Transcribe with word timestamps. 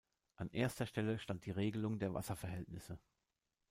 An 0.35 0.49
erster 0.49 0.87
Stelle 0.87 1.19
stand 1.19 1.45
die 1.45 1.51
Regelung 1.51 1.99
der 1.99 2.11
Wasserverhältnisse. 2.11 2.97